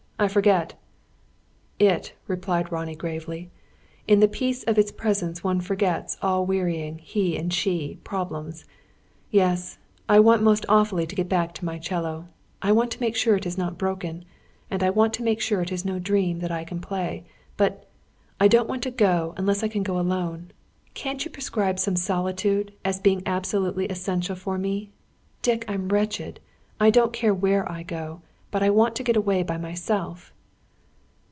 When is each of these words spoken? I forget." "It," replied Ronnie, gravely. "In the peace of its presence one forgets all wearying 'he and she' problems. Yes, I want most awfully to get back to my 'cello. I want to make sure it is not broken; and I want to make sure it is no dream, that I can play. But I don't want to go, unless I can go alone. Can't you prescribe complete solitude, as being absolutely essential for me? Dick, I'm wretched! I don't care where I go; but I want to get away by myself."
I 0.19 0.27
forget." 0.27 0.75
"It," 1.79 2.13
replied 2.27 2.71
Ronnie, 2.71 2.93
gravely. 2.93 3.49
"In 4.07 4.19
the 4.19 4.27
peace 4.27 4.61
of 4.61 4.77
its 4.77 4.91
presence 4.91 5.43
one 5.43 5.61
forgets 5.61 6.15
all 6.21 6.45
wearying 6.45 6.99
'he 6.99 7.35
and 7.35 7.51
she' 7.51 7.97
problems. 8.03 8.63
Yes, 9.31 9.79
I 10.07 10.19
want 10.19 10.43
most 10.43 10.63
awfully 10.69 11.07
to 11.07 11.15
get 11.15 11.27
back 11.27 11.55
to 11.55 11.65
my 11.65 11.79
'cello. 11.79 12.27
I 12.61 12.71
want 12.71 12.91
to 12.91 13.01
make 13.01 13.15
sure 13.15 13.35
it 13.35 13.47
is 13.47 13.57
not 13.57 13.79
broken; 13.79 14.23
and 14.69 14.83
I 14.83 14.91
want 14.91 15.15
to 15.15 15.23
make 15.23 15.41
sure 15.41 15.63
it 15.63 15.71
is 15.71 15.85
no 15.85 15.97
dream, 15.97 16.37
that 16.41 16.51
I 16.51 16.65
can 16.65 16.81
play. 16.81 17.23
But 17.57 17.89
I 18.39 18.47
don't 18.47 18.69
want 18.69 18.83
to 18.83 18.91
go, 18.91 19.33
unless 19.37 19.63
I 19.63 19.69
can 19.69 19.81
go 19.81 19.99
alone. 19.99 20.51
Can't 20.93 21.25
you 21.25 21.31
prescribe 21.31 21.77
complete 21.77 21.97
solitude, 21.97 22.73
as 22.85 22.99
being 22.99 23.23
absolutely 23.25 23.87
essential 23.87 24.35
for 24.35 24.59
me? 24.59 24.91
Dick, 25.41 25.65
I'm 25.67 25.87
wretched! 25.89 26.39
I 26.79 26.91
don't 26.91 27.11
care 27.11 27.33
where 27.33 27.67
I 27.71 27.81
go; 27.81 28.21
but 28.53 28.61
I 28.61 28.69
want 28.69 28.97
to 28.97 29.03
get 29.03 29.15
away 29.15 29.43
by 29.43 29.55
myself." 29.57 30.33